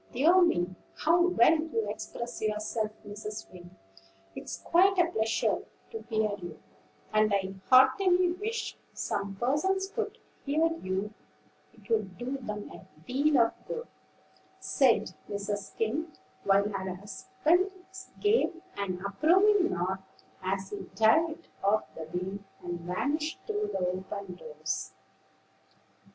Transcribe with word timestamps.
"Dear 0.13 0.41
me! 0.41 0.73
how 0.97 1.21
well 1.27 1.55
you 1.59 1.87
express 1.87 2.41
yourself, 2.41 2.89
Mrs. 3.07 3.51
Wing; 3.53 3.77
it's 4.35 4.57
quite 4.57 4.97
a 4.97 5.05
pleasure 5.11 5.61
to 5.91 6.01
hear 6.09 6.31
you; 6.39 6.59
and 7.13 7.31
I 7.31 7.53
heartily 7.69 8.31
wish 8.31 8.75
some 8.93 9.35
persons 9.35 9.89
could 9.91 10.17
hear 10.43 10.65
you, 10.81 11.13
it 11.71 11.87
would 11.91 12.17
do 12.17 12.35
'em 12.49 12.71
a 12.71 12.87
deal 13.05 13.37
of 13.41 13.53
good," 13.67 13.85
said 14.59 15.13
Mrs. 15.29 15.71
Skim; 15.75 16.11
while 16.45 16.67
her 16.67 16.95
husband 16.95 17.69
gave 18.19 18.59
an 18.77 19.05
approving 19.05 19.71
nod 19.71 20.01
as 20.41 20.71
he 20.71 20.89
dived 20.95 21.47
off 21.63 21.83
the 21.93 22.05
beam, 22.05 22.43
and 22.63 22.79
vanished 22.81 23.39
through 23.45 23.67
the 23.71 23.85
open 23.85 24.33
doors. 24.33 24.93